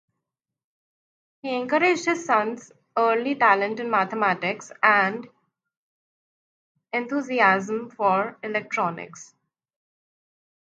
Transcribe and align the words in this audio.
He 1.43 1.55
encouraged 1.55 2.05
his 2.05 2.25
son's 2.25 2.71
early 2.97 3.35
talent 3.35 3.79
in 3.79 3.91
mathematics 3.91 4.71
and 4.81 5.29
enthusiasm 6.91 7.91
for 7.91 8.35
electronics. 8.41 9.35